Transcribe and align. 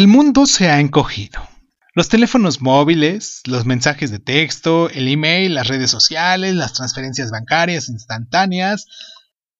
El 0.00 0.08
mundo 0.08 0.46
se 0.46 0.70
ha 0.70 0.80
encogido. 0.80 1.46
Los 1.94 2.08
teléfonos 2.08 2.62
móviles, 2.62 3.42
los 3.44 3.66
mensajes 3.66 4.10
de 4.10 4.18
texto, 4.18 4.88
el 4.88 5.08
email, 5.08 5.52
las 5.52 5.68
redes 5.68 5.90
sociales, 5.90 6.54
las 6.54 6.72
transferencias 6.72 7.30
bancarias 7.30 7.90
instantáneas, 7.90 8.86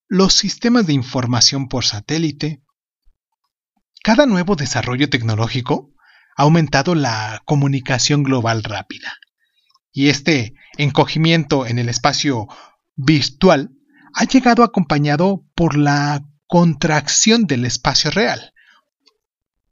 los 0.08 0.32
sistemas 0.32 0.86
de 0.86 0.94
información 0.94 1.68
por 1.68 1.84
satélite. 1.84 2.62
Cada 4.02 4.24
nuevo 4.24 4.56
desarrollo 4.56 5.10
tecnológico 5.10 5.92
ha 6.38 6.44
aumentado 6.44 6.94
la 6.94 7.42
comunicación 7.44 8.22
global 8.22 8.64
rápida. 8.64 9.12
Y 9.92 10.08
este 10.08 10.54
encogimiento 10.78 11.66
en 11.66 11.78
el 11.78 11.90
espacio 11.90 12.48
virtual 12.96 13.72
ha 14.14 14.24
llegado 14.24 14.62
acompañado 14.62 15.44
por 15.54 15.76
la 15.76 16.22
contracción 16.46 17.46
del 17.46 17.66
espacio 17.66 18.10
real. 18.10 18.54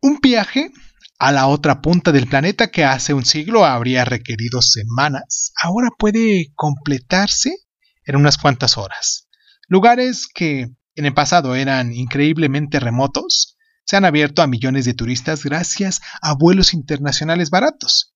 Un 0.01 0.19
viaje 0.23 0.71
a 1.19 1.33
la 1.33 1.49
otra 1.49 1.81
punta 1.81 2.13
del 2.13 2.29
planeta 2.29 2.71
que 2.71 2.85
hace 2.85 3.15
un 3.15 3.25
siglo 3.25 3.65
habría 3.65 4.05
requerido 4.05 4.63
semanas, 4.63 5.53
ahora 5.61 5.89
puede 5.99 6.53
completarse 6.55 7.57
en 8.05 8.17
unas 8.17 8.39
cuantas 8.39 8.79
horas. 8.79 9.29
Lugares 9.67 10.29
que 10.33 10.69
en 10.95 11.07
el 11.07 11.15
pasado 11.15 11.57
eran 11.57 11.93
increíblemente 11.93 12.79
remotos, 12.79 13.57
se 13.85 13.97
han 13.97 14.05
abierto 14.05 14.43
a 14.43 14.47
millones 14.47 14.85
de 14.85 14.95
turistas 14.95 15.43
gracias 15.45 16.01
a 16.23 16.35
vuelos 16.35 16.75
internacionales 16.75 17.51
baratos. 17.51 18.15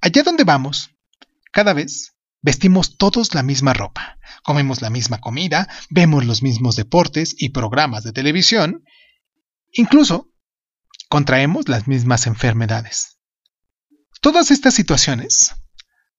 Allá 0.00 0.22
donde 0.22 0.44
vamos, 0.44 0.90
cada 1.50 1.72
vez 1.72 2.14
vestimos 2.40 2.96
todos 2.98 3.34
la 3.34 3.42
misma 3.42 3.72
ropa, 3.72 4.18
comemos 4.44 4.80
la 4.80 4.90
misma 4.90 5.18
comida, 5.20 5.68
vemos 5.90 6.24
los 6.24 6.42
mismos 6.42 6.76
deportes 6.76 7.34
y 7.36 7.48
programas 7.48 8.04
de 8.04 8.12
televisión, 8.12 8.84
incluso 9.72 10.33
contraemos 11.14 11.68
las 11.68 11.86
mismas 11.86 12.26
enfermedades. 12.26 13.20
Todas 14.20 14.50
estas 14.50 14.74
situaciones 14.74 15.54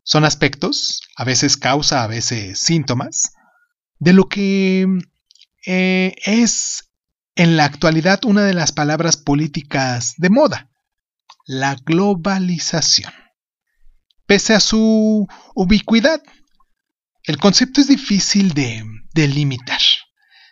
son 0.03 0.23
aspectos, 0.23 1.01
a 1.17 1.25
veces 1.25 1.57
causa, 1.57 2.01
a 2.01 2.07
veces 2.07 2.59
síntomas, 2.59 3.33
de 3.99 4.13
lo 4.13 4.29
que 4.29 4.87
eh, 5.65 6.15
es 6.23 6.93
en 7.35 7.57
la 7.57 7.65
actualidad 7.65 8.23
una 8.23 8.43
de 8.43 8.53
las 8.53 8.71
palabras 8.71 9.17
políticas 9.17 10.13
de 10.15 10.29
moda, 10.29 10.69
la 11.45 11.75
globalización. 11.75 13.11
Pese 14.25 14.53
a 14.53 14.61
su 14.61 15.27
ubicuidad, 15.55 16.23
el 17.23 17.37
concepto 17.37 17.81
es 17.81 17.87
difícil 17.87 18.53
de 18.53 18.85
delimitar. 19.13 19.81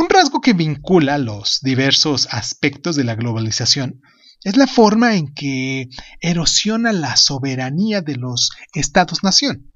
Un 0.00 0.08
rasgo 0.08 0.40
que 0.40 0.54
vincula 0.54 1.18
los 1.18 1.60
diversos 1.60 2.26
aspectos 2.30 2.96
de 2.96 3.04
la 3.04 3.16
globalización 3.16 4.00
es 4.42 4.56
la 4.56 4.66
forma 4.66 5.14
en 5.14 5.34
que 5.34 5.90
erosiona 6.22 6.90
la 6.94 7.16
soberanía 7.16 8.00
de 8.00 8.16
los 8.16 8.48
estados-nación. 8.72 9.70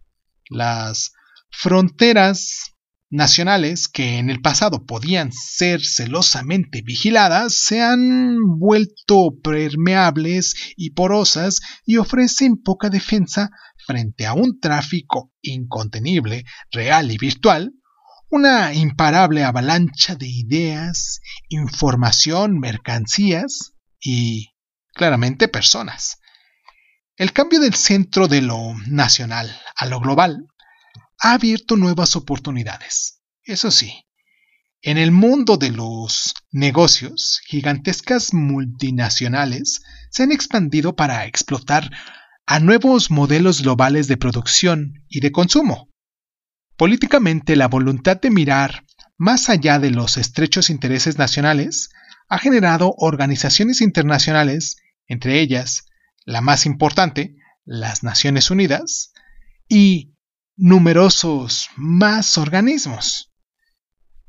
Las 0.48 1.12
fronteras 1.50 2.72
nacionales 3.10 3.86
que 3.86 4.16
en 4.16 4.30
el 4.30 4.40
pasado 4.40 4.86
podían 4.86 5.30
ser 5.30 5.84
celosamente 5.84 6.80
vigiladas 6.80 7.56
se 7.56 7.82
han 7.82 8.38
vuelto 8.58 9.38
permeables 9.42 10.54
y 10.74 10.92
porosas 10.92 11.60
y 11.84 11.98
ofrecen 11.98 12.62
poca 12.62 12.88
defensa 12.88 13.50
frente 13.86 14.24
a 14.24 14.32
un 14.32 14.58
tráfico 14.58 15.34
incontenible, 15.42 16.44
real 16.70 17.10
y 17.10 17.18
virtual, 17.18 17.74
una 18.34 18.74
imparable 18.74 19.44
avalancha 19.44 20.16
de 20.16 20.26
ideas, 20.26 21.20
información, 21.48 22.58
mercancías 22.58 23.74
y, 24.00 24.56
claramente, 24.92 25.46
personas. 25.46 26.18
El 27.16 27.32
cambio 27.32 27.60
del 27.60 27.74
centro 27.74 28.26
de 28.26 28.42
lo 28.42 28.74
nacional 28.88 29.56
a 29.76 29.86
lo 29.86 30.00
global 30.00 30.48
ha 31.20 31.34
abierto 31.34 31.76
nuevas 31.76 32.16
oportunidades. 32.16 33.20
Eso 33.44 33.70
sí, 33.70 34.04
en 34.82 34.98
el 34.98 35.12
mundo 35.12 35.56
de 35.56 35.70
los 35.70 36.34
negocios, 36.50 37.40
gigantescas 37.46 38.34
multinacionales 38.34 39.80
se 40.10 40.24
han 40.24 40.32
expandido 40.32 40.96
para 40.96 41.24
explotar 41.26 41.88
a 42.46 42.58
nuevos 42.58 43.12
modelos 43.12 43.62
globales 43.62 44.08
de 44.08 44.16
producción 44.16 45.04
y 45.08 45.20
de 45.20 45.30
consumo. 45.30 45.93
Políticamente, 46.76 47.54
la 47.54 47.68
voluntad 47.68 48.20
de 48.20 48.30
mirar 48.30 48.84
más 49.16 49.48
allá 49.48 49.78
de 49.78 49.90
los 49.90 50.16
estrechos 50.16 50.70
intereses 50.70 51.18
nacionales 51.18 51.90
ha 52.28 52.38
generado 52.38 52.94
organizaciones 52.98 53.80
internacionales, 53.80 54.76
entre 55.06 55.40
ellas 55.40 55.84
la 56.24 56.40
más 56.40 56.66
importante, 56.66 57.36
las 57.64 58.02
Naciones 58.02 58.50
Unidas, 58.50 59.12
y 59.68 60.14
numerosos 60.56 61.68
más 61.76 62.38
organismos. 62.38 63.32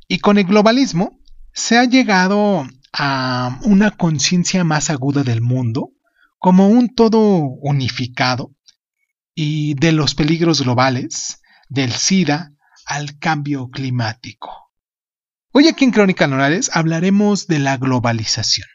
Y 0.07 0.19
con 0.19 0.37
el 0.37 0.45
globalismo 0.45 1.19
se 1.51 1.77
ha 1.77 1.85
llegado 1.85 2.67
a 2.93 3.59
una 3.63 3.91
conciencia 3.91 4.63
más 4.63 4.89
aguda 4.89 5.23
del 5.23 5.41
mundo 5.41 5.91
como 6.37 6.69
un 6.69 6.93
todo 6.93 7.39
unificado 7.39 8.51
y 9.33 9.73
de 9.75 9.91
los 9.91 10.13
peligros 10.13 10.61
globales 10.61 11.39
del 11.69 11.91
SIDA 11.91 12.53
al 12.85 13.17
cambio 13.19 13.69
climático. 13.69 14.71
Hoy 15.51 15.67
aquí 15.67 15.85
en 15.85 15.91
Crónica 15.91 16.27
Nonales 16.27 16.69
hablaremos 16.73 17.47
de 17.47 17.59
la 17.59 17.77
globalización. 17.77 18.67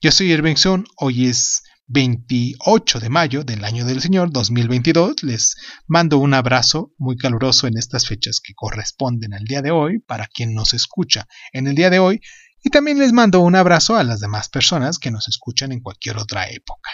Yo 0.00 0.10
soy 0.10 0.32
Irvingson, 0.32 0.84
hoy 0.96 1.26
es 1.26 1.62
28 1.86 3.00
de 3.00 3.08
mayo 3.08 3.44
del 3.44 3.64
año 3.64 3.84
del 3.84 4.00
Señor 4.00 4.32
2022. 4.32 5.22
Les 5.22 5.56
mando 5.86 6.18
un 6.18 6.34
abrazo 6.34 6.92
muy 6.98 7.16
caluroso 7.16 7.66
en 7.66 7.76
estas 7.76 8.06
fechas 8.06 8.40
que 8.40 8.54
corresponden 8.54 9.34
al 9.34 9.44
día 9.44 9.62
de 9.62 9.70
hoy 9.70 9.98
para 10.00 10.26
quien 10.26 10.54
nos 10.54 10.74
escucha 10.74 11.26
en 11.52 11.66
el 11.66 11.74
día 11.74 11.90
de 11.90 11.98
hoy 11.98 12.20
y 12.62 12.70
también 12.70 12.98
les 12.98 13.12
mando 13.12 13.40
un 13.40 13.56
abrazo 13.56 13.96
a 13.96 14.04
las 14.04 14.20
demás 14.20 14.48
personas 14.48 14.98
que 14.98 15.10
nos 15.10 15.28
escuchan 15.28 15.72
en 15.72 15.80
cualquier 15.80 16.16
otra 16.16 16.48
época. 16.48 16.90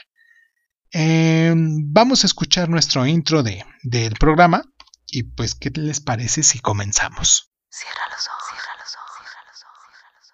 Em, 0.91 1.93
vamos 1.93 2.25
a 2.25 2.27
escuchar 2.27 2.69
nuestro 2.69 3.07
intro 3.07 3.43
de, 3.43 3.65
del 3.83 4.15
programa 4.15 4.65
y 5.11 5.23
pues, 5.25 5.55
¿qué 5.55 5.71
les 5.71 6.01
parece 6.01 6.43
si 6.43 6.59
comenzamos? 6.61 7.51
Cierra 7.71 8.09
los 8.11 8.29
ojos, 8.29 8.45
cierra 8.51 8.75
los 8.79 8.95
ojos, 8.97 9.17
cierra 9.19 9.43
los 9.49 9.63
ojos, 9.65 9.89
cierra 9.99 10.13
los 10.19 10.33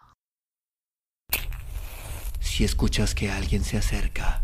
ojos. 1.29 2.47
Si 2.47 2.65
escuchas 2.65 3.15
que 3.15 3.31
alguien 3.31 3.65
se 3.65 3.79
acerca, 3.79 4.43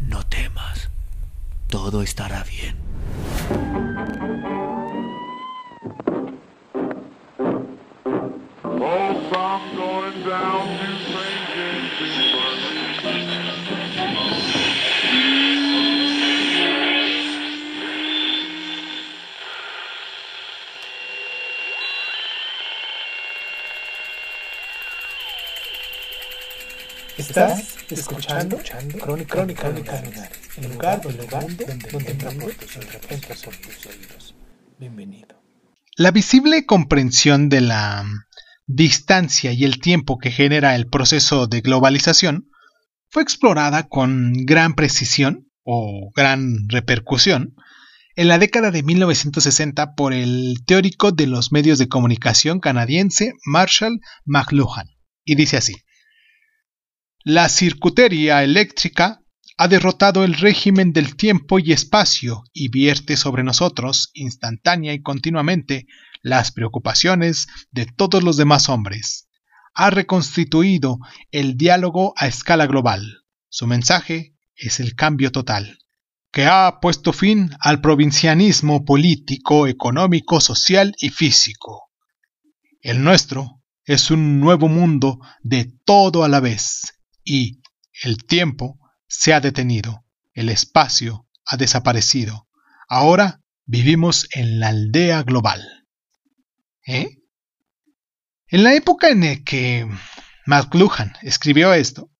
no 0.00 0.26
temas. 0.26 0.88
Todo 1.68 2.02
estará 2.02 2.44
bien. 2.44 2.76
Estás 27.22 27.76
escuchando, 27.88 28.56
escuchando 28.56 28.98
Crónica, 28.98 29.34
Crónica, 29.36 29.62
Crónica 29.62 30.28
el 30.56 30.72
lugar, 30.72 31.00
el 31.08 31.16
lugar 31.16 31.42
donde, 31.46 31.66
donde, 31.66 31.90
donde 31.92 32.10
entra 32.10 32.30
por 33.44 33.56
tus 33.56 33.86
oídos. 33.86 34.34
Bienvenido. 34.76 35.40
La 35.96 36.10
visible 36.10 36.66
comprensión 36.66 37.48
de 37.48 37.60
la 37.60 38.04
distancia 38.66 39.52
y 39.52 39.62
el 39.62 39.78
tiempo 39.78 40.18
que 40.18 40.32
genera 40.32 40.74
el 40.74 40.88
proceso 40.88 41.46
de 41.46 41.60
globalización 41.60 42.48
fue 43.08 43.22
explorada 43.22 43.88
con 43.88 44.32
gran 44.44 44.74
precisión 44.74 45.48
o 45.62 46.10
gran 46.16 46.68
repercusión 46.68 47.54
en 48.16 48.26
la 48.26 48.38
década 48.38 48.72
de 48.72 48.82
1960 48.82 49.94
por 49.94 50.12
el 50.12 50.56
teórico 50.66 51.12
de 51.12 51.28
los 51.28 51.52
medios 51.52 51.78
de 51.78 51.88
comunicación 51.88 52.58
canadiense 52.58 53.34
Marshall 53.44 54.00
McLuhan. 54.24 54.88
Y 55.24 55.36
dice 55.36 55.56
así, 55.56 55.76
la 57.24 57.48
circuitería 57.48 58.42
eléctrica 58.42 59.22
ha 59.56 59.68
derrotado 59.68 60.24
el 60.24 60.34
régimen 60.34 60.92
del 60.92 61.14
tiempo 61.14 61.60
y 61.60 61.70
espacio 61.70 62.42
y 62.52 62.68
vierte 62.68 63.16
sobre 63.16 63.44
nosotros, 63.44 64.10
instantánea 64.14 64.92
y 64.92 65.02
continuamente, 65.02 65.86
las 66.22 66.50
preocupaciones 66.50 67.46
de 67.70 67.86
todos 67.86 68.24
los 68.24 68.36
demás 68.36 68.68
hombres. 68.68 69.28
Ha 69.74 69.90
reconstituido 69.90 70.98
el 71.30 71.56
diálogo 71.56 72.12
a 72.16 72.26
escala 72.26 72.66
global. 72.66 73.24
Su 73.48 73.68
mensaje 73.68 74.34
es 74.56 74.80
el 74.80 74.96
cambio 74.96 75.30
total, 75.30 75.78
que 76.32 76.46
ha 76.46 76.80
puesto 76.80 77.12
fin 77.12 77.50
al 77.60 77.80
provincianismo 77.80 78.84
político, 78.84 79.68
económico, 79.68 80.40
social 80.40 80.94
y 80.98 81.10
físico. 81.10 81.90
El 82.80 83.04
nuestro 83.04 83.62
es 83.84 84.10
un 84.10 84.40
nuevo 84.40 84.68
mundo 84.68 85.20
de 85.42 85.72
todo 85.84 86.24
a 86.24 86.28
la 86.28 86.40
vez, 86.40 87.01
y 87.24 87.60
el 88.02 88.24
tiempo 88.24 88.78
se 89.06 89.34
ha 89.34 89.40
detenido, 89.40 90.04
el 90.34 90.48
espacio 90.48 91.28
ha 91.44 91.56
desaparecido. 91.56 92.48
Ahora 92.88 93.40
vivimos 93.64 94.28
en 94.32 94.60
la 94.60 94.68
aldea 94.68 95.22
global. 95.22 95.86
¿Eh? 96.86 97.18
En 98.48 98.64
la 98.64 98.74
época 98.74 99.08
en 99.08 99.20
la 99.20 99.36
que 99.36 99.88
McLuhan 100.46 101.14
escribió 101.22 101.72
esto, 101.72 102.10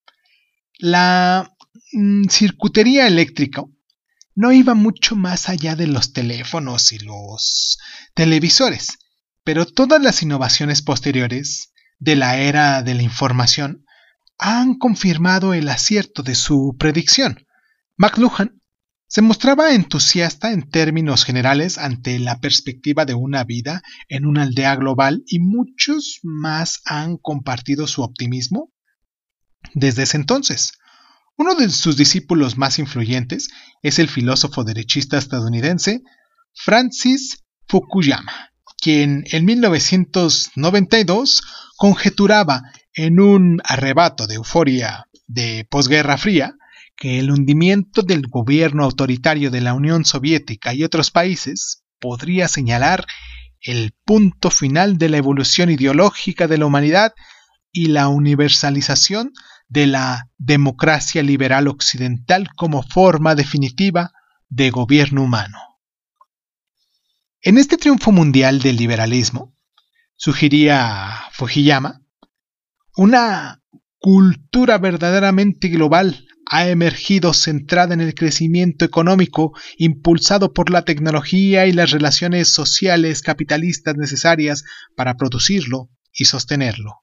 la 0.78 1.52
mm, 1.93 2.28
circuitería 2.28 3.06
eléctrica 3.06 3.64
no 4.34 4.52
iba 4.52 4.75
mucho 4.75 5.14
más 5.14 5.49
allá 5.49 5.76
de 5.76 5.87
los 5.87 6.12
teléfonos 6.12 6.93
y 6.93 6.99
los 7.00 7.78
televisores, 8.14 8.99
pero 9.44 9.66
todas 9.66 10.00
las 10.00 10.22
innovaciones 10.22 10.82
posteriores 10.82 11.72
de 11.99 12.16
la 12.16 12.38
era 12.38 12.82
de 12.82 12.94
la 12.94 13.02
información 13.02 13.84
han 14.38 14.79
confirmado 14.79 15.55
el 15.55 15.69
acierto 15.69 16.23
de 16.23 16.34
su 16.34 16.76
predicción. 16.79 17.46
McLuhan 17.96 18.61
se 19.06 19.20
mostraba 19.20 19.75
entusiasta 19.75 20.52
en 20.52 20.70
términos 20.70 21.25
generales 21.25 21.76
ante 21.76 22.19
la 22.19 22.40
perspectiva 22.40 23.05
de 23.05 23.12
una 23.12 23.44
vida 23.44 23.82
en 24.08 24.25
una 24.25 24.44
aldea 24.44 24.75
global 24.76 25.23
y 25.26 25.38
muchos 25.38 26.20
más 26.23 26.81
han 26.87 27.19
compartido 27.19 27.87
su 27.87 28.02
optimismo 28.02 28.73
desde 29.75 30.05
ese 30.05 30.17
entonces. 30.17 30.73
Uno 31.37 31.55
de 31.55 31.69
sus 31.69 31.96
discípulos 31.96 32.56
más 32.56 32.78
influyentes 32.78 33.50
es 33.82 33.99
el 33.99 34.08
filósofo 34.08 34.64
derechista 34.64 35.19
estadounidense 35.19 36.00
Francis 36.55 37.44
Fukuyama, 37.69 38.50
quien 38.81 39.25
en 39.31 39.44
1992 39.44 41.43
conjeturaba 41.76 42.62
en 42.94 43.21
un 43.21 43.61
arrebato 43.65 44.27
de 44.27 44.35
euforia 44.35 45.06
de 45.27 45.67
posguerra 45.71 46.19
fría 46.19 46.55
que 46.97 47.19
el 47.19 47.31
hundimiento 47.31 48.03
del 48.03 48.27
gobierno 48.29 48.85
autoritario 48.85 49.50
de 49.50 49.61
la 49.61 49.75
Unión 49.75 50.05
Soviética 50.05 50.75
y 50.75 50.85
otros 50.85 51.11
países 51.11 51.85
podría 51.99 52.49
señalar 52.49 53.06
el 53.61 53.93
punto 54.05 54.50
final 54.50 54.99
de 54.99 55.09
la 55.09 55.17
evolución 55.17 55.71
ideológica 55.71 56.49
de 56.49 56.59
la 56.59 56.67
humanidad 56.67 57.15
y 57.71 57.87
la 57.87 58.09
universalización 58.09 59.33
de 59.69 59.87
la 59.87 60.29
democracia 60.37 61.23
liberal 61.23 61.69
occidental 61.69 62.49
como 62.56 62.83
forma 62.83 63.35
definitiva 63.35 64.12
de 64.49 64.71
gobierno 64.71 65.23
humano. 65.23 65.59
En 67.41 67.56
este 67.56 67.79
triunfo 67.79 68.12
mundial 68.12 68.61
del 68.61 68.77
liberalismo, 68.77 69.56
sugería 70.15 71.25
Fujiyama, 71.33 72.01
una 72.97 73.62
cultura 73.99 74.79
verdaderamente 74.79 75.69
global 75.69 76.27
ha 76.47 76.69
emergido 76.69 77.33
centrada 77.33 77.94
en 77.94 78.00
el 78.00 78.15
crecimiento 78.15 78.85
económico 78.85 79.53
impulsado 79.79 80.53
por 80.53 80.71
la 80.71 80.85
tecnología 80.85 81.67
y 81.67 81.73
las 81.73 81.91
relaciones 81.93 82.49
sociales 82.49 83.23
capitalistas 83.23 83.97
necesarias 83.97 84.65
para 84.97 85.15
producirlo 85.15 85.89
y 86.12 86.25
sostenerlo. 86.25 87.03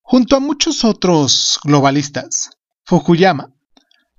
Junto 0.00 0.36
a 0.36 0.40
muchos 0.40 0.84
otros 0.84 1.58
globalistas, 1.64 2.50
Fukuyama 2.84 3.55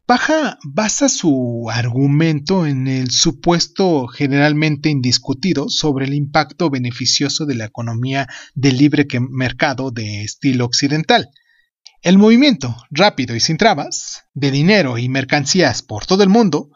Baja 0.07 0.57
basa 0.63 1.09
su 1.09 1.67
argumento 1.69 2.65
en 2.65 2.87
el 2.87 3.11
supuesto 3.11 4.07
generalmente 4.07 4.87
indiscutido 4.87 5.67
sobre 5.67 6.05
el 6.05 6.13
impacto 6.13 6.69
beneficioso 6.69 7.45
de 7.45 7.55
la 7.55 7.65
economía 7.65 8.25
de 8.55 8.71
libre 8.71 9.05
mercado 9.29 9.91
de 9.91 10.23
estilo 10.23 10.63
occidental. 10.63 11.29
El 12.01 12.17
movimiento, 12.17 12.73
rápido 12.89 13.35
y 13.35 13.41
sin 13.41 13.57
trabas, 13.57 14.23
de 14.33 14.49
dinero 14.49 14.97
y 14.97 15.09
mercancías 15.09 15.81
por 15.81 16.05
todo 16.05 16.23
el 16.23 16.29
mundo, 16.29 16.69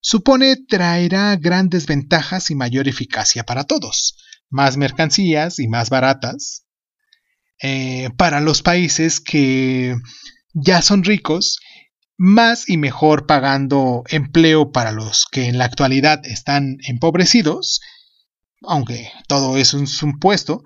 supone 0.00 0.54
traerá 0.68 1.34
grandes 1.34 1.84
ventajas 1.84 2.48
y 2.52 2.54
mayor 2.54 2.86
eficacia 2.86 3.42
para 3.42 3.64
todos, 3.64 4.16
más 4.50 4.76
mercancías 4.76 5.58
y 5.58 5.66
más 5.66 5.90
baratas. 5.90 6.64
Eh, 7.60 8.10
para 8.16 8.40
los 8.40 8.62
países 8.62 9.18
que 9.18 9.96
ya 10.54 10.80
son 10.80 11.02
ricos 11.02 11.58
más 12.18 12.68
y 12.68 12.76
mejor 12.76 13.26
pagando 13.26 14.02
empleo 14.08 14.72
para 14.72 14.90
los 14.90 15.26
que 15.30 15.46
en 15.46 15.56
la 15.56 15.64
actualidad 15.64 16.20
están 16.24 16.78
empobrecidos, 16.86 17.80
aunque 18.62 19.10
todo 19.28 19.56
es 19.56 19.72
un 19.72 19.86
supuesto. 19.86 20.62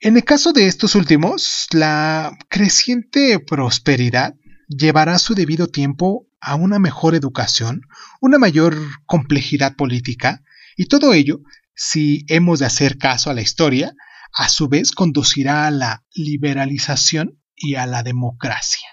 En 0.00 0.16
el 0.16 0.24
caso 0.24 0.52
de 0.52 0.66
estos 0.66 0.96
últimos, 0.96 1.68
la 1.72 2.36
creciente 2.48 3.38
prosperidad 3.38 4.34
llevará 4.68 5.18
su 5.18 5.34
debido 5.34 5.68
tiempo 5.68 6.26
a 6.40 6.56
una 6.56 6.80
mejor 6.80 7.14
educación, 7.14 7.82
una 8.20 8.38
mayor 8.38 8.76
complejidad 9.06 9.76
política, 9.76 10.42
y 10.76 10.86
todo 10.86 11.14
ello, 11.14 11.40
si 11.74 12.24
hemos 12.28 12.58
de 12.58 12.66
hacer 12.66 12.98
caso 12.98 13.30
a 13.30 13.34
la 13.34 13.42
historia, 13.42 13.94
a 14.32 14.48
su 14.48 14.68
vez 14.68 14.90
conducirá 14.90 15.66
a 15.66 15.70
la 15.70 16.04
liberalización 16.14 17.40
y 17.54 17.76
a 17.76 17.86
la 17.86 18.02
democracia. 18.02 18.88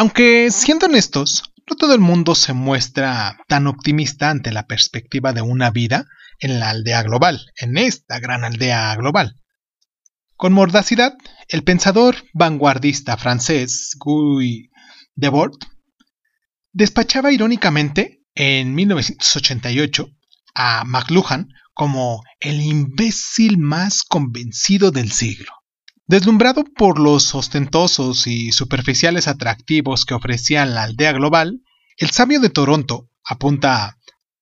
Aunque, 0.00 0.50
siendo 0.50 0.86
honestos, 0.86 1.52
no 1.68 1.76
todo 1.76 1.92
el 1.92 2.00
mundo 2.00 2.34
se 2.34 2.54
muestra 2.54 3.36
tan 3.48 3.66
optimista 3.66 4.30
ante 4.30 4.50
la 4.50 4.66
perspectiva 4.66 5.34
de 5.34 5.42
una 5.42 5.70
vida 5.70 6.06
en 6.38 6.58
la 6.58 6.70
aldea 6.70 7.02
global, 7.02 7.44
en 7.54 7.76
esta 7.76 8.18
gran 8.18 8.42
aldea 8.42 8.96
global. 8.96 9.36
Con 10.36 10.54
mordacidad, 10.54 11.12
el 11.48 11.64
pensador 11.64 12.16
vanguardista 12.32 13.18
francés 13.18 13.94
Guy 13.98 14.70
Debord 15.16 15.58
despachaba 16.72 17.30
irónicamente 17.30 18.22
en 18.34 18.74
1988 18.74 20.08
a 20.54 20.84
McLuhan 20.86 21.48
como 21.74 22.22
el 22.40 22.62
imbécil 22.62 23.58
más 23.58 24.02
convencido 24.02 24.92
del 24.92 25.12
siglo. 25.12 25.59
Deslumbrado 26.10 26.64
por 26.64 26.98
los 26.98 27.36
ostentosos 27.36 28.26
y 28.26 28.50
superficiales 28.50 29.28
atractivos 29.28 30.04
que 30.04 30.14
ofrecía 30.14 30.66
la 30.66 30.82
aldea 30.82 31.12
global, 31.12 31.60
el 31.98 32.10
sabio 32.10 32.40
de 32.40 32.50
Toronto, 32.50 33.08
apunta 33.24 33.84
a 33.84 33.98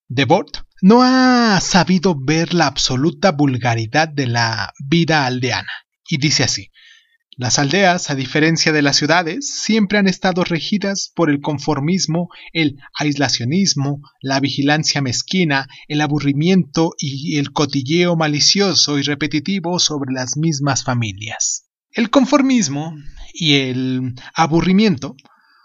Debord, 0.08 0.48
no 0.80 1.02
ha 1.02 1.60
sabido 1.60 2.14
ver 2.18 2.54
la 2.54 2.68
absoluta 2.68 3.32
vulgaridad 3.32 4.08
de 4.08 4.28
la 4.28 4.72
vida 4.88 5.26
aldeana, 5.26 5.70
y 6.08 6.16
dice 6.16 6.44
así, 6.44 6.70
las 7.38 7.60
aldeas, 7.60 8.10
a 8.10 8.16
diferencia 8.16 8.72
de 8.72 8.82
las 8.82 8.96
ciudades, 8.96 9.62
siempre 9.62 9.96
han 9.96 10.08
estado 10.08 10.42
regidas 10.42 11.12
por 11.14 11.30
el 11.30 11.40
conformismo, 11.40 12.30
el 12.52 12.80
aislacionismo, 12.98 14.02
la 14.20 14.40
vigilancia 14.40 15.00
mezquina, 15.02 15.68
el 15.86 16.00
aburrimiento 16.00 16.94
y 16.98 17.38
el 17.38 17.52
cotilleo 17.52 18.16
malicioso 18.16 18.98
y 18.98 19.02
repetitivo 19.02 19.78
sobre 19.78 20.12
las 20.12 20.36
mismas 20.36 20.82
familias. 20.82 21.68
El 21.92 22.10
conformismo 22.10 22.96
y 23.32 23.54
el 23.54 24.16
aburrimiento 24.34 25.14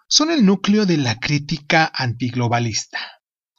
son 0.07 0.29
el 0.29 0.45
núcleo 0.45 0.85
de 0.85 0.97
la 0.97 1.19
crítica 1.19 1.91
antiglobalista. 1.91 2.99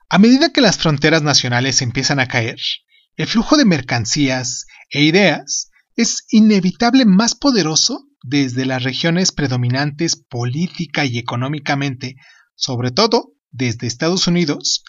A 0.08 0.18
medida 0.18 0.52
que 0.52 0.60
las 0.60 0.78
fronteras 0.78 1.22
nacionales 1.22 1.82
empiezan 1.82 2.20
a 2.20 2.28
caer, 2.28 2.60
el 3.16 3.26
flujo 3.26 3.56
de 3.56 3.64
mercancías 3.64 4.66
e 4.88 5.02
ideas 5.02 5.72
es 5.96 6.24
inevitable 6.30 7.04
más 7.04 7.34
poderoso 7.34 8.06
desde 8.22 8.66
las 8.66 8.82
regiones 8.82 9.32
predominantes 9.32 10.16
política 10.16 11.04
y 11.04 11.18
económicamente, 11.18 12.16
sobre 12.54 12.90
todo 12.90 13.34
desde 13.50 13.86
Estados 13.86 14.26
Unidos, 14.26 14.82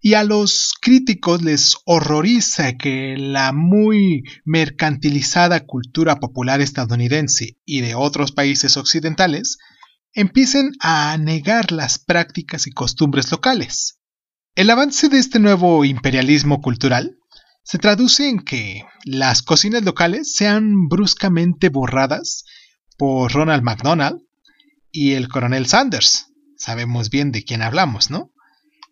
y 0.00 0.14
a 0.14 0.24
los 0.24 0.72
críticos 0.80 1.42
les 1.42 1.76
horroriza 1.84 2.76
que 2.76 3.16
la 3.18 3.52
muy 3.52 4.24
mercantilizada 4.44 5.60
cultura 5.66 6.16
popular 6.16 6.60
estadounidense 6.60 7.58
y 7.66 7.82
de 7.82 7.94
otros 7.94 8.32
países 8.32 8.76
occidentales 8.78 9.58
empiecen 10.14 10.72
a 10.80 11.16
negar 11.18 11.70
las 11.70 11.98
prácticas 11.98 12.66
y 12.66 12.70
costumbres 12.70 13.30
locales. 13.30 14.00
El 14.54 14.70
avance 14.70 15.08
de 15.08 15.18
este 15.18 15.38
nuevo 15.38 15.84
imperialismo 15.84 16.60
cultural 16.60 17.19
se 17.62 17.78
traduce 17.78 18.28
en 18.28 18.40
que 18.40 18.84
las 19.04 19.42
cocinas 19.42 19.82
locales 19.82 20.34
sean 20.34 20.88
bruscamente 20.88 21.68
borradas 21.68 22.44
por 22.96 23.32
Ronald 23.32 23.62
McDonald 23.62 24.20
y 24.90 25.12
el 25.12 25.28
coronel 25.28 25.66
Sanders. 25.66 26.26
Sabemos 26.56 27.10
bien 27.10 27.32
de 27.32 27.44
quién 27.44 27.62
hablamos, 27.62 28.10
¿no? 28.10 28.32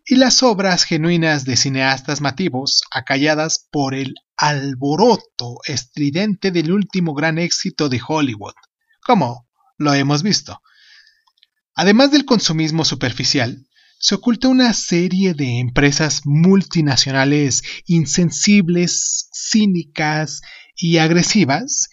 Y 0.07 0.17
las 0.17 0.43
obras 0.43 0.85
genuinas 0.85 1.45
de 1.45 1.57
cineastas 1.57 2.21
mativos 2.23 2.83
acalladas 2.91 3.69
por 3.71 3.95
el 3.95 4.15
alboroto 4.37 5.59
estridente 5.67 6.51
del 6.51 6.73
último 6.73 7.13
gran 7.13 7.39
éxito 7.39 7.91
de 7.91 8.01
Hollywood, 8.07 8.55
como 9.05 9.47
lo 9.77 9.93
hemos 9.93 10.23
visto. 10.23 10.63
Además 11.75 12.11
del 12.11 12.25
consumismo 12.25 12.85
superficial, 12.85 13.68
se 13.99 14.15
oculta 14.15 14.49
una 14.49 14.73
serie 14.73 15.35
de 15.35 15.59
empresas 15.59 16.23
multinacionales 16.25 17.63
insensibles, 17.87 19.29
cínicas 19.33 20.41
y 20.77 20.99
agresivas 20.99 21.89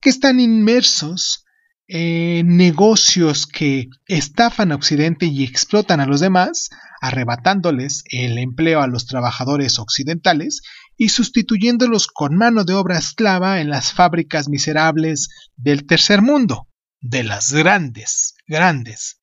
que 0.00 0.10
están 0.10 0.38
inmersos 0.38 1.44
en 1.88 2.56
negocios 2.56 3.46
que 3.46 3.88
estafan 4.06 4.72
a 4.72 4.74
Occidente 4.74 5.26
y 5.26 5.44
explotan 5.44 6.00
a 6.00 6.06
los 6.06 6.20
demás, 6.20 6.68
arrebatándoles 7.00 8.02
el 8.10 8.38
empleo 8.38 8.82
a 8.82 8.86
los 8.86 9.06
trabajadores 9.06 9.78
occidentales 9.78 10.62
y 10.96 11.10
sustituyéndolos 11.10 12.06
con 12.06 12.36
mano 12.36 12.64
de 12.64 12.74
obra 12.74 12.98
esclava 12.98 13.60
en 13.60 13.70
las 13.70 13.92
fábricas 13.92 14.48
miserables 14.48 15.28
del 15.56 15.86
tercer 15.86 16.22
mundo, 16.22 16.68
de 17.00 17.22
las 17.22 17.52
grandes, 17.52 18.34
grandes 18.46 19.20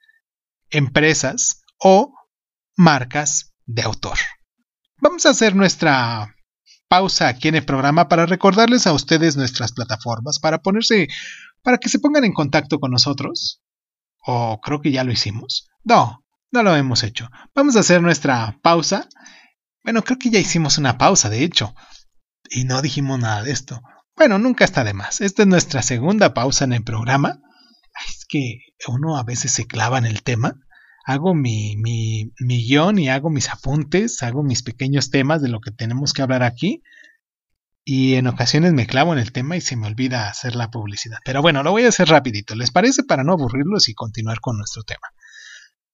empresas 0.69 1.63
o 1.77 2.13
marcas 2.75 3.53
de 3.65 3.83
autor. 3.83 4.17
Vamos 4.97 5.25
a 5.25 5.29
hacer 5.29 5.55
nuestra 5.55 6.35
pausa 6.87 7.27
aquí 7.27 7.47
en 7.47 7.55
el 7.55 7.65
programa 7.65 8.07
para 8.07 8.25
recordarles 8.25 8.87
a 8.87 8.93
ustedes 8.93 9.35
nuestras 9.35 9.73
plataformas, 9.73 10.39
para 10.39 10.61
ponerse, 10.61 11.07
para 11.61 11.77
que 11.77 11.89
se 11.89 11.99
pongan 11.99 12.23
en 12.23 12.33
contacto 12.33 12.79
con 12.79 12.91
nosotros. 12.91 13.61
O 14.25 14.59
creo 14.61 14.79
que 14.81 14.91
ya 14.91 15.03
lo 15.03 15.11
hicimos. 15.11 15.67
No, 15.83 16.23
no 16.51 16.63
lo 16.63 16.75
hemos 16.75 17.03
hecho. 17.03 17.29
Vamos 17.53 17.75
a 17.75 17.81
hacer 17.81 18.01
nuestra 18.01 18.59
pausa. 18.61 19.09
Bueno, 19.83 20.03
creo 20.03 20.17
que 20.17 20.29
ya 20.29 20.39
hicimos 20.39 20.77
una 20.77 20.97
pausa, 20.97 21.29
de 21.29 21.43
hecho. 21.43 21.75
Y 22.49 22.63
no 22.63 22.81
dijimos 22.81 23.19
nada 23.19 23.43
de 23.43 23.51
esto. 23.51 23.81
Bueno, 24.15 24.37
nunca 24.37 24.63
está 24.63 24.83
de 24.83 24.93
más. 24.93 25.19
Esta 25.19 25.41
es 25.41 25.47
nuestra 25.47 25.81
segunda 25.81 26.33
pausa 26.33 26.63
en 26.63 26.73
el 26.73 26.83
programa. 26.83 27.41
Es 28.07 28.25
que 28.25 28.59
uno 28.87 29.17
a 29.17 29.23
veces 29.23 29.51
se 29.51 29.65
clava 29.65 29.97
en 29.97 30.05
el 30.05 30.23
tema 30.23 30.55
hago 31.03 31.33
mi, 31.33 31.75
mi, 31.77 32.31
mi 32.39 32.65
guion 32.65 32.97
y 32.97 33.09
hago 33.09 33.29
mis 33.29 33.49
apuntes, 33.49 34.23
hago 34.23 34.43
mis 34.43 34.63
pequeños 34.63 35.09
temas 35.09 35.41
de 35.41 35.49
lo 35.49 35.59
que 35.59 35.71
tenemos 35.71 36.13
que 36.13 36.21
hablar 36.21 36.43
aquí. 36.43 36.81
Y 37.85 38.15
en 38.15 38.27
ocasiones 38.27 38.71
me 38.71 38.87
clavo 38.87 39.11
en 39.11 39.19
el 39.19 39.33
tema 39.33 39.57
y 39.57 39.61
se 39.61 39.75
me 39.75 39.87
olvida 39.87 40.29
hacer 40.29 40.55
la 40.55 40.71
publicidad. 40.71 41.17
Pero 41.25 41.41
bueno, 41.41 41.63
lo 41.63 41.71
voy 41.71 41.83
a 41.83 41.89
hacer 41.89 42.07
rapidito. 42.07 42.55
¿Les 42.55 42.71
parece 42.71 43.03
para 43.03 43.25
no 43.25 43.33
aburrirlos 43.33 43.89
y 43.89 43.93
continuar 43.93 44.39
con 44.39 44.57
nuestro 44.57 44.83
tema? 44.83 45.09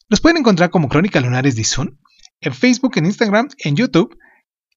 Los 0.07 0.21
pueden 0.21 0.37
encontrar 0.37 0.69
como 0.69 0.87
Crónica 0.87 1.19
Lunares 1.19 1.55
de 1.55 1.63
Zoom 1.63 1.97
en 2.41 2.53
Facebook, 2.53 2.93
en 2.97 3.07
Instagram, 3.07 3.49
en 3.57 3.75
YouTube 3.75 4.15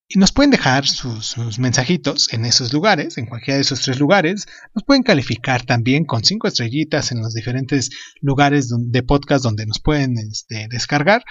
y 0.09 0.18
nos 0.18 0.32
pueden 0.32 0.50
dejar 0.50 0.87
sus, 0.87 1.37
mensajitos 1.59 2.32
en 2.32 2.44
esos 2.44 2.73
lugares, 2.73 3.16
en 3.16 3.26
cualquiera 3.26 3.56
de 3.56 3.62
esos 3.62 3.80
tres 3.80 3.99
lugares. 3.99 4.47
Nos 4.75 4.85
pueden 4.85 5.02
calificar 5.02 5.64
también 5.64 6.04
con 6.04 6.25
cinco 6.25 6.49
estrellitas 6.49 7.12
en 7.12 7.21
los 7.21 7.32
diferentes 7.32 7.90
lugares 8.21 8.68
de 8.71 9.02
podcast 9.02 9.42
donde 9.42 9.64
nos 9.66 9.80
pueden 9.80 10.18
este, 10.18 10.68
descargar. 10.68 11.25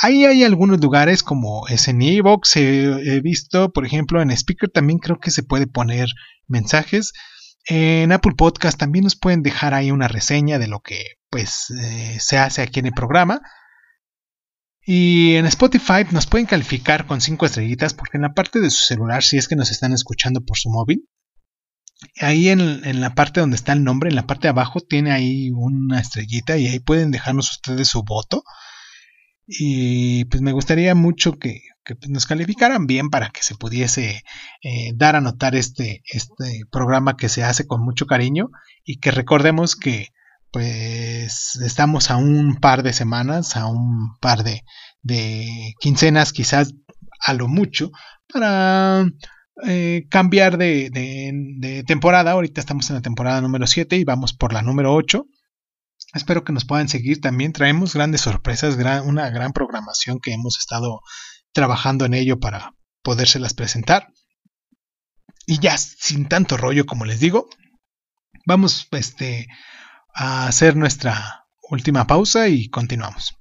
Ahí 0.00 0.24
hay 0.24 0.44
algunos 0.44 0.80
lugares 0.80 1.22
como 1.22 1.68
es 1.68 1.88
en 1.88 2.00
he, 2.00 3.20
visto, 3.20 3.72
por 3.72 3.84
ejemplo, 3.84 4.22
en 4.22 4.30
Speaker 4.30 4.70
también 4.70 4.98
creo 4.98 5.18
que 5.20 5.30
se 5.30 5.42
puede 5.42 5.66
poner 5.66 6.08
mensajes. 6.46 7.12
En 7.66 8.10
Apple 8.12 8.32
Podcast 8.36 8.78
también 8.78 9.04
nos 9.04 9.16
pueden 9.16 9.42
dejar 9.42 9.74
ahí 9.74 9.90
una 9.90 10.08
reseña 10.08 10.58
de 10.58 10.68
lo 10.68 10.80
que 10.80 10.98
pues 11.28 11.70
eh, 11.78 12.16
se 12.18 12.38
hace 12.38 12.62
aquí 12.62 12.80
en 12.80 12.86
el 12.86 12.92
programa. 12.92 13.42
Y 14.84 15.36
en 15.36 15.46
Spotify 15.46 16.04
nos 16.10 16.26
pueden 16.26 16.46
calificar 16.46 17.06
con 17.06 17.20
5 17.20 17.46
estrellitas 17.46 17.94
porque 17.94 18.16
en 18.16 18.22
la 18.22 18.34
parte 18.34 18.60
de 18.60 18.70
su 18.70 18.84
celular, 18.84 19.22
si 19.22 19.38
es 19.38 19.46
que 19.46 19.56
nos 19.56 19.70
están 19.70 19.92
escuchando 19.92 20.40
por 20.40 20.58
su 20.58 20.70
móvil, 20.70 21.08
ahí 22.20 22.48
en, 22.48 23.00
la 23.00 23.14
parte 23.14 23.40
donde 23.40 23.56
está 23.56 23.72
el 23.72 23.84
nombre, 23.84 24.10
en 24.10 24.16
la 24.16 24.26
parte 24.26 24.42
de 24.42 24.50
abajo 24.50 24.80
tiene 24.80 25.12
ahí 25.12 25.50
una 25.50 26.00
estrellita 26.00 26.58
y 26.58 26.66
ahí 26.66 26.80
pueden 26.80 27.12
dejarnos 27.12 27.50
ustedes 27.50 27.88
su 27.88 28.02
voto. 28.02 28.42
Y 29.46 30.24
pues 30.26 30.40
me 30.40 30.52
gustaría 30.52 30.94
mucho 30.94 31.38
que, 31.38 31.62
pues, 31.84 32.08
nos 32.08 32.26
calificaran 32.26 32.86
bien 32.86 33.10
para 33.10 33.30
que 33.30 33.42
se 33.42 33.54
pudiese 33.54 34.22
eh, 34.62 34.92
dar 34.94 35.16
a 35.16 35.20
notar 35.20 35.54
este, 35.54 36.02
este 36.06 36.62
programa 36.70 37.16
que 37.16 37.28
se 37.28 37.44
hace 37.44 37.66
con 37.66 37.84
mucho 37.84 38.06
cariño 38.06 38.50
y 38.84 38.98
que 38.98 39.10
recordemos 39.10 39.76
que 39.76 40.08
pues 40.52 41.56
estamos 41.64 42.10
a 42.10 42.16
un 42.16 42.56
par 42.56 42.82
de 42.82 42.92
semanas, 42.92 43.56
a 43.56 43.66
un 43.66 44.18
par 44.20 44.44
de, 44.44 44.62
quincenas 45.80 46.32
quizás 46.32 46.74
a 47.20 47.32
lo 47.32 47.48
mucho, 47.48 47.90
para 48.30 49.06
eh, 49.66 50.06
cambiar 50.10 50.58
de, 50.58 51.84
temporada. 51.86 52.32
Ahorita 52.32 52.60
estamos 52.60 52.88
en 52.90 52.96
la 52.96 53.02
temporada 53.02 53.40
número 53.40 53.66
7 53.66 53.96
y 53.96 54.04
vamos 54.04 54.34
por 54.34 54.52
la 54.52 54.60
número 54.60 54.94
8. 54.94 55.26
Espero 56.14 56.44
que 56.44 56.52
nos 56.52 56.66
puedan 56.66 56.88
seguir 56.88 57.22
también. 57.22 57.54
Traemos 57.54 57.94
grandes 57.94 58.20
sorpresas, 58.20 58.76
una 59.04 59.30
gran 59.30 59.52
programación 59.52 60.20
que 60.20 60.34
hemos 60.34 60.58
estado 60.58 61.00
trabajando 61.52 62.04
en 62.04 62.12
ello 62.12 62.38
para 62.38 62.74
podérselas 63.02 63.54
presentar. 63.54 64.08
Y 65.46 65.60
ya 65.60 65.78
sin 65.78 66.28
tanto 66.28 66.58
rollo 66.58 66.84
como 66.84 67.06
les 67.06 67.20
digo, 67.20 67.48
vamos 68.44 68.86
este, 68.90 69.48
a 70.14 70.46
hacer 70.46 70.76
nuestra 70.76 71.46
última 71.62 72.06
pausa 72.06 72.48
y 72.48 72.68
continuamos. 72.68 73.36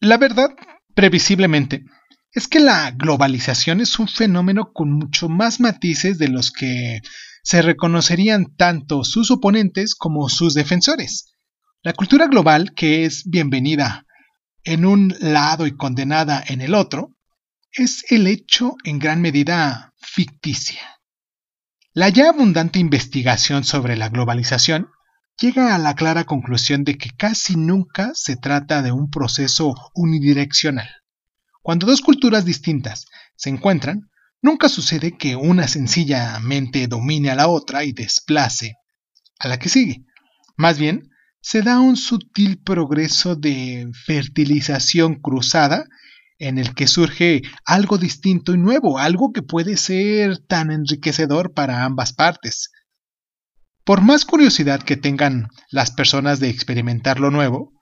La 0.00 0.16
verdad, 0.16 0.48
previsiblemente, 0.94 1.84
es 2.32 2.48
que 2.48 2.60
la 2.60 2.90
globalización 2.92 3.80
es 3.80 3.98
un 3.98 4.08
fenómeno 4.08 4.72
con 4.72 4.90
mucho 4.90 5.28
más 5.28 5.60
matices 5.60 6.18
de 6.18 6.28
los 6.28 6.50
que 6.50 7.00
se 7.42 7.62
reconocerían 7.62 8.54
tanto 8.56 9.04
sus 9.04 9.30
oponentes 9.30 9.94
como 9.94 10.28
sus 10.28 10.54
defensores. 10.54 11.34
La 11.82 11.92
cultura 11.92 12.26
global, 12.26 12.72
que 12.74 13.04
es 13.04 13.24
bienvenida 13.28 14.06
en 14.68 14.84
un 14.84 15.14
lado 15.20 15.66
y 15.66 15.74
condenada 15.76 16.44
en 16.46 16.60
el 16.60 16.74
otro, 16.74 17.14
es 17.72 18.04
el 18.10 18.26
hecho 18.26 18.76
en 18.84 18.98
gran 18.98 19.22
medida 19.22 19.94
ficticia. 19.98 20.82
La 21.94 22.10
ya 22.10 22.28
abundante 22.28 22.78
investigación 22.78 23.64
sobre 23.64 23.96
la 23.96 24.10
globalización 24.10 24.90
llega 25.40 25.74
a 25.74 25.78
la 25.78 25.94
clara 25.94 26.24
conclusión 26.24 26.84
de 26.84 26.98
que 26.98 27.10
casi 27.16 27.56
nunca 27.56 28.10
se 28.12 28.36
trata 28.36 28.82
de 28.82 28.92
un 28.92 29.10
proceso 29.10 29.74
unidireccional. 29.94 30.90
Cuando 31.62 31.86
dos 31.86 32.02
culturas 32.02 32.44
distintas 32.44 33.06
se 33.36 33.48
encuentran, 33.48 34.10
nunca 34.42 34.68
sucede 34.68 35.16
que 35.16 35.34
una 35.34 35.66
sencillamente 35.66 36.88
domine 36.88 37.30
a 37.30 37.36
la 37.36 37.48
otra 37.48 37.84
y 37.84 37.92
desplace 37.92 38.74
a 39.38 39.48
la 39.48 39.58
que 39.58 39.70
sigue. 39.70 40.04
Más 40.58 40.78
bien, 40.78 41.07
se 41.40 41.62
da 41.62 41.80
un 41.80 41.96
sutil 41.96 42.60
progreso 42.62 43.36
de 43.36 43.88
fertilización 44.06 45.16
cruzada 45.16 45.86
en 46.38 46.58
el 46.58 46.74
que 46.74 46.86
surge 46.86 47.42
algo 47.64 47.98
distinto 47.98 48.54
y 48.54 48.58
nuevo, 48.58 48.98
algo 48.98 49.32
que 49.32 49.42
puede 49.42 49.76
ser 49.76 50.38
tan 50.38 50.70
enriquecedor 50.70 51.52
para 51.52 51.84
ambas 51.84 52.12
partes. 52.12 52.70
Por 53.84 54.02
más 54.02 54.24
curiosidad 54.24 54.82
que 54.82 54.96
tengan 54.96 55.48
las 55.70 55.90
personas 55.90 56.40
de 56.40 56.50
experimentar 56.50 57.18
lo 57.20 57.30
nuevo, 57.30 57.72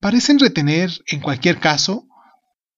parecen 0.00 0.38
retener, 0.38 0.90
en 1.08 1.20
cualquier 1.20 1.58
caso, 1.60 2.06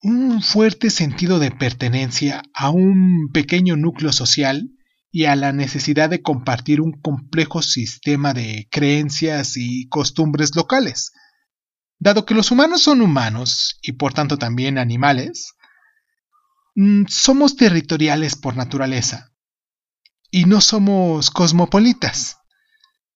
un 0.02 0.42
fuerte 0.42 0.90
sentido 0.90 1.38
de 1.38 1.50
pertenencia 1.50 2.42
a 2.54 2.70
un 2.70 3.30
pequeño 3.32 3.76
núcleo 3.76 4.12
social 4.12 4.70
y 5.16 5.24
a 5.24 5.34
la 5.34 5.50
necesidad 5.50 6.10
de 6.10 6.20
compartir 6.20 6.82
un 6.82 6.92
complejo 6.92 7.62
sistema 7.62 8.34
de 8.34 8.68
creencias 8.70 9.56
y 9.56 9.88
costumbres 9.88 10.54
locales. 10.54 11.12
Dado 11.98 12.26
que 12.26 12.34
los 12.34 12.50
humanos 12.50 12.82
son 12.82 13.00
humanos 13.00 13.78
y 13.80 13.92
por 13.92 14.12
tanto 14.12 14.36
también 14.36 14.76
animales, 14.76 15.54
mm, 16.74 17.04
somos 17.08 17.56
territoriales 17.56 18.36
por 18.36 18.58
naturaleza 18.58 19.32
y 20.30 20.44
no 20.44 20.60
somos 20.60 21.30
cosmopolitas. 21.30 22.36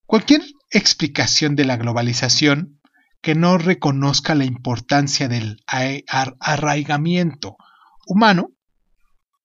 Cualquier 0.06 0.40
explicación 0.70 1.54
de 1.54 1.66
la 1.66 1.76
globalización 1.76 2.80
que 3.20 3.34
no 3.34 3.58
reconozca 3.58 4.34
la 4.34 4.46
importancia 4.46 5.28
del 5.28 5.62
arraigamiento 5.66 7.58
humano, 8.06 8.52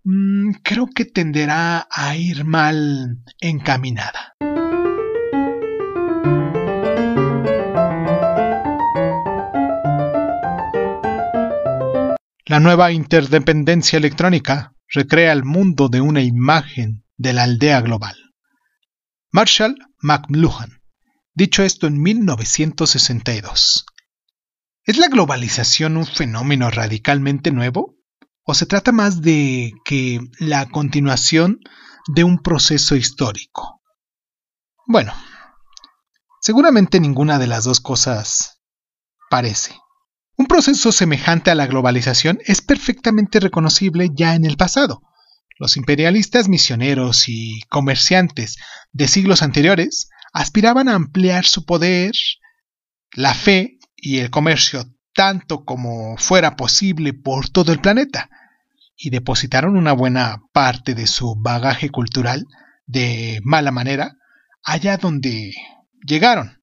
mm, 0.05 0.51
creo 0.63 0.87
que 0.87 1.05
tenderá 1.05 1.87
a 1.91 2.15
ir 2.15 2.45
mal 2.45 3.23
encaminada. 3.41 4.35
La 12.47 12.59
nueva 12.59 12.91
interdependencia 12.91 13.97
electrónica 13.97 14.75
recrea 14.87 15.33
el 15.33 15.43
mundo 15.43 15.89
de 15.89 15.99
una 15.99 16.21
imagen 16.21 17.03
de 17.17 17.33
la 17.33 17.43
aldea 17.43 17.81
global. 17.81 18.15
Marshall 19.31 19.75
McLuhan, 19.99 20.81
dicho 21.33 21.63
esto 21.63 21.87
en 21.87 22.01
1962. 22.01 23.85
¿Es 24.83 24.97
la 24.97 25.07
globalización 25.07 25.97
un 25.97 26.05
fenómeno 26.05 26.69
radicalmente 26.69 27.51
nuevo? 27.51 27.94
¿O 28.47 28.53
se 28.53 28.67
trata 28.67 28.91
más 28.91 29.21
de 29.23 29.73
que 29.83 30.19
la 30.39 30.67
continuación 30.67 31.59
de 32.07 32.23
un 32.23 32.37
proceso 32.37 32.95
histórico? 32.95 33.81
Bueno, 34.85 35.13
seguramente 36.41 36.99
ninguna 36.99 37.39
de 37.39 37.47
las 37.47 37.63
dos 37.63 37.79
cosas 37.79 38.61
parece. 39.31 39.75
Un 40.37 40.45
proceso 40.45 40.91
semejante 40.91 41.49
a 41.49 41.55
la 41.55 41.65
globalización 41.65 42.37
es 42.45 42.61
perfectamente 42.61 43.39
reconocible 43.39 44.11
ya 44.13 44.35
en 44.35 44.45
el 44.45 44.57
pasado. 44.57 45.01
Los 45.57 45.75
imperialistas 45.75 46.47
misioneros 46.47 47.27
y 47.27 47.61
comerciantes 47.69 48.57
de 48.91 49.07
siglos 49.07 49.41
anteriores 49.41 50.09
aspiraban 50.33 50.87
a 50.87 50.93
ampliar 50.93 51.45
su 51.45 51.65
poder, 51.65 52.13
la 53.13 53.33
fe 53.33 53.79
y 53.95 54.19
el 54.19 54.29
comercio 54.29 54.85
tanto 55.15 55.65
como 55.65 56.17
fuera 56.17 56.55
posible 56.55 57.13
por 57.13 57.49
todo 57.49 57.71
el 57.71 57.79
planeta, 57.79 58.29
y 58.97 59.09
depositaron 59.09 59.75
una 59.75 59.93
buena 59.93 60.43
parte 60.53 60.93
de 60.93 61.07
su 61.07 61.35
bagaje 61.35 61.89
cultural 61.89 62.45
de 62.85 63.41
mala 63.43 63.71
manera 63.71 64.17
allá 64.63 64.97
donde 64.97 65.53
llegaron. 66.05 66.61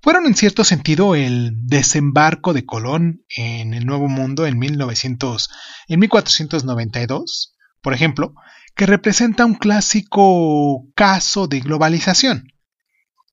Fueron 0.00 0.26
en 0.26 0.34
cierto 0.34 0.64
sentido 0.64 1.14
el 1.14 1.52
desembarco 1.66 2.52
de 2.52 2.66
Colón 2.66 3.24
en 3.36 3.74
el 3.74 3.86
Nuevo 3.86 4.08
Mundo 4.08 4.46
en, 4.46 4.58
1900, 4.58 5.48
en 5.88 6.00
1492, 6.00 7.54
por 7.80 7.94
ejemplo, 7.94 8.34
que 8.74 8.86
representa 8.86 9.46
un 9.46 9.54
clásico 9.54 10.86
caso 10.94 11.46
de 11.46 11.60
globalización 11.60 12.52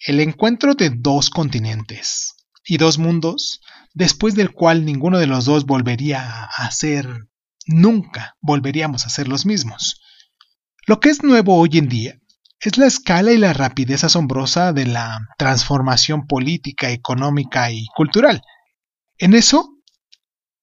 el 0.05 0.19
encuentro 0.19 0.75
de 0.75 0.89
dos 0.89 1.29
continentes 1.29 2.35
y 2.65 2.77
dos 2.77 2.97
mundos, 2.97 3.61
después 3.93 4.35
del 4.35 4.51
cual 4.51 4.85
ninguno 4.85 5.19
de 5.19 5.27
los 5.27 5.45
dos 5.45 5.65
volvería 5.65 6.45
a 6.45 6.71
ser, 6.71 7.07
nunca 7.65 8.35
volveríamos 8.41 9.05
a 9.05 9.09
ser 9.09 9.27
los 9.27 9.45
mismos. 9.45 10.01
Lo 10.85 10.99
que 10.99 11.09
es 11.09 11.23
nuevo 11.23 11.57
hoy 11.57 11.77
en 11.77 11.87
día 11.87 12.19
es 12.59 12.77
la 12.77 12.87
escala 12.87 13.31
y 13.31 13.37
la 13.37 13.53
rapidez 13.53 14.03
asombrosa 14.03 14.73
de 14.73 14.85
la 14.85 15.19
transformación 15.37 16.27
política, 16.27 16.91
económica 16.91 17.71
y 17.71 17.85
cultural. 17.95 18.41
En 19.17 19.33
eso 19.33 19.77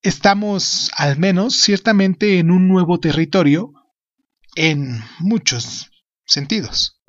estamos, 0.02 0.90
al 0.96 1.18
menos, 1.18 1.56
ciertamente 1.56 2.38
en 2.38 2.50
un 2.50 2.68
nuevo 2.68 3.00
territorio 3.00 3.72
en 4.56 5.02
muchos 5.18 5.90
sentidos. 6.24 6.99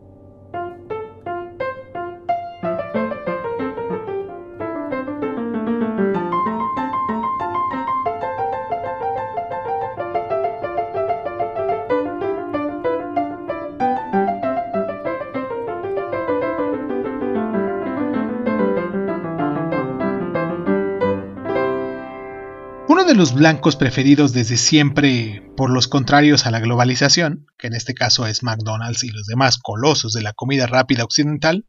Los 23.21 23.35
blancos 23.35 23.75
preferidos 23.75 24.33
desde 24.33 24.57
siempre 24.57 25.43
por 25.55 25.69
los 25.69 25.87
contrarios 25.87 26.47
a 26.47 26.49
la 26.49 26.59
globalización, 26.59 27.45
que 27.59 27.67
en 27.67 27.75
este 27.75 27.93
caso 27.93 28.25
es 28.25 28.41
McDonald's 28.41 29.03
y 29.03 29.09
los 29.09 29.27
demás 29.27 29.59
colosos 29.59 30.13
de 30.13 30.23
la 30.23 30.33
comida 30.33 30.65
rápida 30.65 31.03
occidental, 31.03 31.67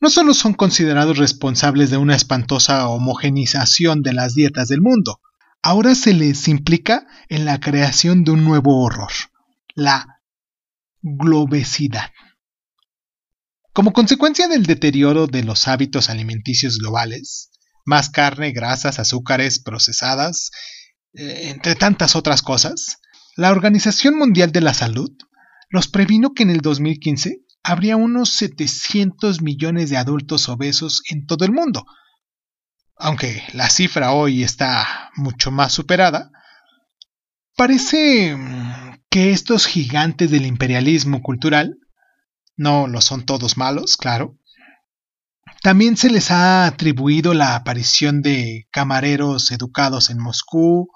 no 0.00 0.10
solo 0.10 0.32
son 0.32 0.54
considerados 0.54 1.18
responsables 1.18 1.90
de 1.90 1.96
una 1.96 2.14
espantosa 2.14 2.86
homogenización 2.86 4.02
de 4.02 4.12
las 4.12 4.36
dietas 4.36 4.68
del 4.68 4.80
mundo, 4.80 5.20
ahora 5.60 5.96
se 5.96 6.14
les 6.14 6.46
implica 6.46 7.04
en 7.28 7.46
la 7.46 7.58
creación 7.58 8.22
de 8.22 8.30
un 8.30 8.44
nuevo 8.44 8.80
horror, 8.80 9.10
la 9.74 10.20
globesidad. 11.00 12.12
Como 13.72 13.92
consecuencia 13.92 14.46
del 14.46 14.66
deterioro 14.66 15.26
de 15.26 15.42
los 15.42 15.66
hábitos 15.66 16.10
alimenticios 16.10 16.78
globales, 16.78 17.50
más 17.84 18.08
carne, 18.08 18.52
grasas, 18.52 19.00
azúcares 19.00 19.58
procesadas 19.58 20.52
eh, 21.14 21.50
entre 21.50 21.74
tantas 21.74 22.16
otras 22.16 22.42
cosas, 22.42 23.00
la 23.36 23.50
Organización 23.50 24.16
Mundial 24.16 24.52
de 24.52 24.60
la 24.60 24.74
Salud 24.74 25.10
nos 25.70 25.88
previno 25.88 26.32
que 26.34 26.42
en 26.42 26.50
el 26.50 26.60
2015 26.60 27.40
habría 27.62 27.96
unos 27.96 28.30
700 28.30 29.40
millones 29.42 29.90
de 29.90 29.96
adultos 29.96 30.48
obesos 30.48 31.02
en 31.10 31.26
todo 31.26 31.44
el 31.44 31.52
mundo. 31.52 31.84
Aunque 32.96 33.42
la 33.52 33.68
cifra 33.70 34.12
hoy 34.12 34.42
está 34.42 35.10
mucho 35.16 35.50
más 35.50 35.72
superada, 35.72 36.30
parece 37.56 38.36
mm, 38.36 39.02
que 39.10 39.30
estos 39.32 39.66
gigantes 39.66 40.30
del 40.30 40.46
imperialismo 40.46 41.22
cultural, 41.22 41.78
no 42.56 42.86
lo 42.86 43.00
son 43.00 43.24
todos 43.24 43.56
malos, 43.56 43.96
claro, 43.96 44.38
también 45.62 45.96
se 45.96 46.10
les 46.10 46.30
ha 46.30 46.66
atribuido 46.66 47.34
la 47.34 47.54
aparición 47.54 48.20
de 48.20 48.66
camareros 48.72 49.50
educados 49.52 50.10
en 50.10 50.18
Moscú, 50.18 50.88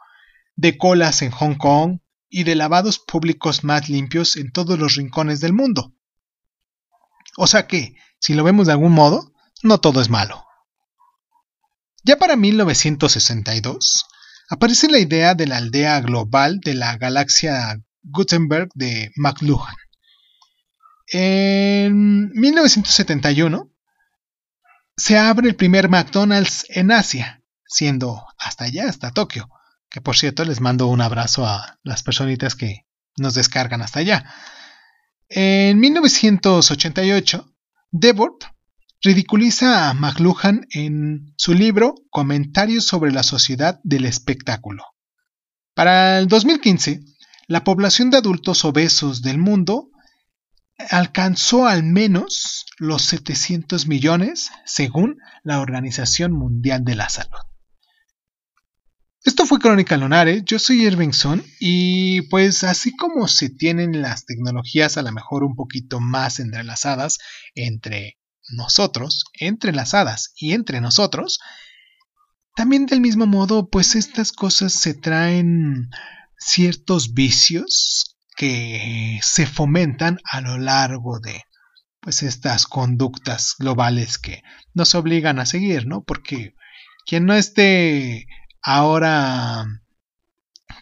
de 0.57 0.77
colas 0.79 1.23
en 1.23 1.31
Hong 1.31 1.55
Kong 1.55 2.01
y 2.29 2.45
de 2.45 2.55
lavados 2.55 2.99
públicos 2.99 3.63
más 3.63 3.89
limpios 3.89 4.37
en 4.37 4.51
todos 4.51 4.79
los 4.79 4.97
rincones 4.97 5.41
del 5.41 5.53
mundo. 5.53 5.95
O 7.37 7.47
sea 7.47 7.67
que, 7.67 7.95
si 8.19 8.35
lo 8.35 8.43
vemos 8.45 8.67
de 8.67 8.73
algún 8.73 8.93
modo, 8.93 9.33
no 9.63 9.79
todo 9.79 10.01
es 10.01 10.09
malo. 10.09 10.45
Ya 12.03 12.17
para 12.17 12.37
1962, 12.37 14.07
aparece 14.49 14.89
la 14.89 14.99
idea 14.99 15.35
de 15.35 15.47
la 15.47 15.59
aldea 15.59 16.01
global 16.01 16.61
de 16.61 16.75
la 16.75 16.97
galaxia 16.97 17.81
Gutenberg 18.03 18.71
de 18.75 19.13
McLuhan. 19.17 19.75
En 21.09 22.31
1971 22.31 23.71
se 24.97 25.19
abre 25.19 25.49
el 25.49 25.57
primer 25.57 25.89
McDonald's 25.89 26.65
en 26.69 26.91
Asia, 26.91 27.43
siendo 27.67 28.25
hasta 28.39 28.65
allá, 28.65 28.89
hasta 28.89 29.13
Tokio, 29.13 29.49
que 29.97 30.03
por 30.03 30.15
cierto 30.15 30.45
les 30.45 30.61
mando 30.61 30.89
un 30.89 31.01
abrazo 31.01 31.47
a 31.47 31.79
las 31.83 32.03
personitas 32.03 32.55
que 32.55 32.85
nos 33.17 33.33
descargan 33.33 33.81
hasta 33.81 34.01
allá. 34.01 34.31
En 35.31 35.81
1988, 35.81 37.51
Debord 37.93 38.45
ridiculiza 39.01 39.89
a 39.89 39.95
McLuhan 39.95 40.67
en 40.69 41.33
su 41.39 41.55
libro 41.55 41.95
Comentarios 42.11 42.85
sobre 42.85 43.11
la 43.11 43.23
sociedad 43.23 43.81
del 43.85 44.05
espectáculo. 44.05 44.85
Para 45.73 46.19
el 46.19 46.29
2015, 46.29 47.01
la 47.47 47.65
población 47.65 48.11
de 48.11 48.19
adultos 48.19 48.67
obesos 48.67 49.23
del 49.23 49.39
mundo 49.39 49.89
alcanzó 50.91 51.67
al 51.67 51.85
menos 51.85 52.67
los 52.77 53.01
700 53.01 53.87
millones 53.87 54.51
según 54.67 55.17
la 55.43 55.59
Organización 55.59 56.33
Mundial 56.33 56.85
de 56.85 56.97
la 56.97 57.09
Salud. 57.09 57.41
Esto 59.27 59.45
fue 59.45 59.59
Crónica 59.59 59.97
Lunares, 59.97 60.45
yo 60.45 60.61
soy 60.61 60.87
Irvingson 60.87 61.45
y 61.59 62.23
pues 62.29 62.63
así 62.63 62.95
como 62.95 63.27
se 63.27 63.51
tienen 63.51 64.01
las 64.01 64.25
tecnologías 64.25 64.99
a 64.99 65.03
lo 65.03 65.11
mejor 65.11 65.43
un 65.43 65.57
poquito 65.57 65.99
más 65.99 66.39
entrelazadas 66.39 67.19
entre 67.57 68.19
nosotros, 68.51 69.25
entrelazadas 69.33 70.33
y 70.37 70.53
entre 70.53 70.81
nosotros, 70.81 71.41
también 72.55 72.87
del 72.87 73.01
mismo 73.01 73.27
modo 73.27 73.69
pues 73.69 73.97
estas 73.97 74.31
cosas 74.31 74.73
se 74.73 74.95
traen 74.95 75.91
ciertos 76.39 77.13
vicios 77.13 78.17
que 78.37 79.19
se 79.23 79.45
fomentan 79.45 80.21
a 80.23 80.41
lo 80.41 80.57
largo 80.57 81.19
de 81.19 81.43
pues 81.99 82.23
estas 82.23 82.65
conductas 82.65 83.57
globales 83.59 84.19
que 84.19 84.45
nos 84.73 84.95
obligan 84.95 85.41
a 85.41 85.47
seguir, 85.47 85.85
¿no? 85.89 86.05
Porque 86.05 86.55
quien 87.07 87.27
no 87.27 87.35
esté 87.35 88.29
ahora, 88.67 89.65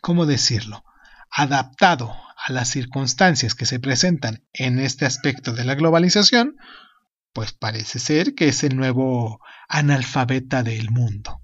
¿cómo 0.00 0.24
decirlo? 0.24 0.84
Adaptado 1.30 2.16
a 2.46 2.50
las 2.50 2.68
circunstancias 2.68 3.54
que 3.54 3.66
se 3.66 3.78
presentan 3.78 4.42
en 4.54 4.78
este 4.78 5.04
aspecto 5.04 5.52
de 5.52 5.64
la 5.64 5.74
globalización, 5.74 6.56
pues 7.34 7.52
parece 7.52 7.98
ser 7.98 8.34
que 8.34 8.48
es 8.48 8.64
el 8.64 8.74
nuevo 8.74 9.38
analfabeta 9.68 10.62
del 10.62 10.90
mundo. 10.90 11.42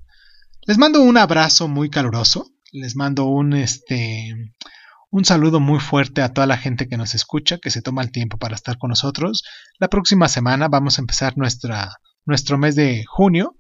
Les 0.63 0.79
mando 0.79 1.03
un 1.03 1.19
abrazo 1.19 1.69
muy 1.69 1.91
caluroso, 1.91 2.51
les 2.73 2.97
mando 2.97 3.27
un 3.27 3.53
este 3.53 4.35
un 5.11 5.27
saludo 5.27 5.61
muy 5.61 5.81
fuerte 5.81 6.23
a 6.23 6.33
toda 6.33 6.47
la 6.47 6.57
gente 6.57 6.89
que 6.89 6.97
nos 6.97 7.15
escucha, 7.15 7.59
que 7.59 7.71
se 7.71 7.83
toma 7.83 8.01
el 8.01 8.13
tiempo 8.13 8.39
para 8.39 8.55
estar 8.55 8.79
con 8.79 8.89
nosotros. 8.89 9.43
La 9.79 9.89
próxima 9.89 10.29
semana 10.29 10.69
vamos 10.69 10.97
a 10.97 11.03
empezar 11.03 11.37
nuestra, 11.37 11.97
nuestro 12.25 12.57
mes 12.57 12.77
de 12.77 13.05
junio, 13.07 13.57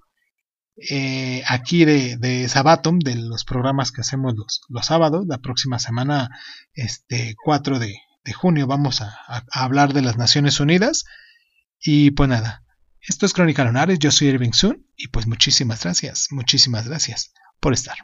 eh, 0.89 1.43
aquí 1.47 1.85
de, 1.85 2.17
de, 2.17 2.49
Sabatum, 2.49 2.99
de 2.99 3.17
los 3.17 3.45
programas 3.45 3.93
que 3.93 4.01
hacemos 4.01 4.35
los, 4.35 4.63
los 4.69 4.87
sábados. 4.87 5.27
La 5.27 5.39
próxima 5.39 5.79
semana, 5.79 6.31
este 6.73 7.35
4 7.45 7.79
de, 7.79 7.97
junio, 8.35 8.69
vamos 8.69 9.01
a, 9.01 9.13
a, 9.29 9.43
hablar 9.53 9.93
de 9.93 10.03
las 10.03 10.17
Naciones 10.17 10.61
Unidas. 10.61 11.05
Y 11.83 12.13
pues 12.13 12.29
nada, 12.29 12.63
esto 13.01 13.27
es 13.27 13.33
Crónica 13.33 13.65
Lunares, 13.65 13.99
yo 13.99 14.11
soy 14.11 14.29
Irving 14.29 14.53
Sun 14.53 14.87
y 14.97 15.09
pues 15.09 15.27
muchísimas 15.27 15.83
gracias, 15.83 16.29
muchísimas 16.31 16.87
gracias 16.87 17.33
por 17.59 17.73
estar. 17.73 17.97